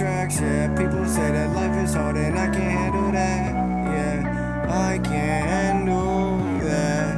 [0.00, 0.68] tracks, yeah.
[0.76, 3.52] People say that life is hard and I can't handle that,
[3.84, 4.66] yeah.
[4.68, 7.16] I can't handle that,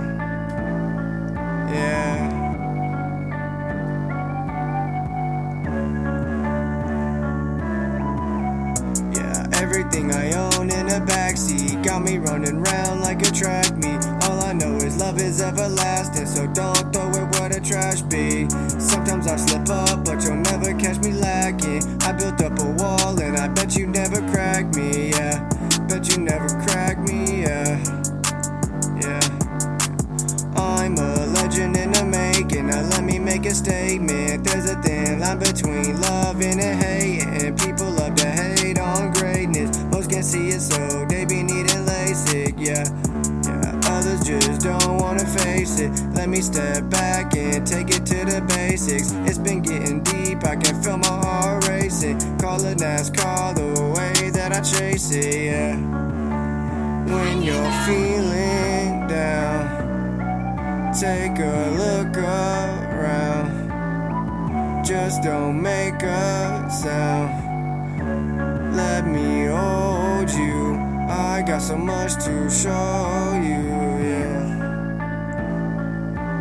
[1.70, 2.28] yeah.
[9.14, 14.04] Yeah, everything I own in the backseat got me running round like a track meet.
[14.24, 18.48] All I know is love is everlasting, so don't throw it where the trash be.
[24.82, 25.48] Me, yeah.
[25.88, 27.78] Bet you never crack me, yeah.
[29.00, 29.20] Yeah.
[30.56, 32.66] I'm a legend in the making.
[32.66, 34.44] Now let me make a statement.
[34.44, 37.56] There's a thin line between loving and hating.
[37.56, 39.78] People love to hate on greatness.
[39.84, 42.54] Most can't see it, so they be needing LASIK.
[42.58, 42.84] Yeah,
[43.46, 43.92] yeah.
[43.94, 45.90] Others just don't wanna face it.
[46.14, 49.12] Let me step back and take it to the basics.
[49.28, 50.44] It's been getting deep.
[50.44, 52.18] I can feel my heart racing.
[57.86, 60.92] Feeling down.
[60.92, 63.50] Take a look around.
[64.84, 67.32] Just don't make a sound.
[68.76, 70.76] Let me hold you.
[71.08, 73.62] I got so much to show you,
[74.08, 74.60] yeah.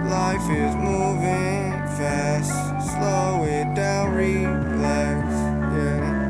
[0.09, 2.51] Life is moving fast.
[2.91, 5.27] Slow it down, relax,
[5.75, 6.21] yeah.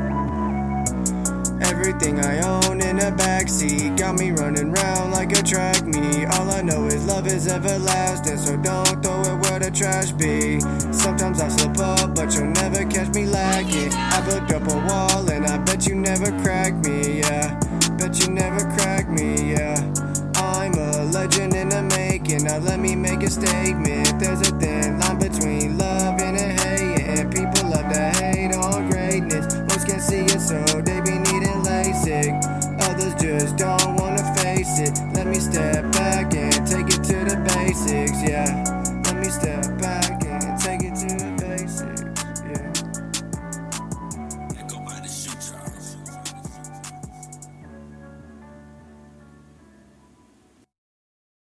[1.70, 2.71] Everything I own
[3.02, 6.24] the backseat got me running round like a track meet.
[6.26, 10.60] All I know is love is everlasting, so don't throw it where the trash be.
[10.92, 13.92] Sometimes I slip up, but you'll never catch me lacking.
[13.92, 17.58] I built up a wall, and I bet you never crack me, yeah.
[17.98, 19.74] Bet you never crack me, yeah.
[20.36, 22.44] I'm a legend in the making.
[22.44, 24.20] Now let me make a statement.
[24.20, 29.52] There's a thin line between love and hate, and People love to hate on greatness.
[29.68, 30.81] Most can't see it, so
[35.72, 38.61] step back and take it to the basics, yeah.